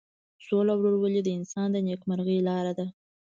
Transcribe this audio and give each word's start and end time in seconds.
سوله 0.45 0.71
او 0.73 0.79
ورورولي 0.81 1.21
د 1.23 1.29
انسانانو 1.37 1.73
د 1.73 1.77
نیکمرغۍ 1.87 2.37
لاره 2.47 2.73
ده. 2.79 2.85